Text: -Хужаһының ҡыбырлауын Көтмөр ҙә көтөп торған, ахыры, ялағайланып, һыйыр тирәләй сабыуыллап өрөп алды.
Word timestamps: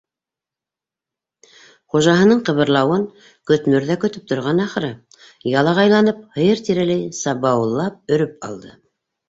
-Хужаһының 1.95 2.41
ҡыбырлауын 2.47 3.03
Көтмөр 3.53 3.85
ҙә 3.91 3.99
көтөп 4.05 4.27
торған, 4.33 4.63
ахыры, 4.65 4.91
ялағайланып, 5.53 6.27
һыйыр 6.41 6.67
тирәләй 6.71 7.07
сабыуыллап 7.23 8.05
өрөп 8.19 8.53
алды. 8.53 8.77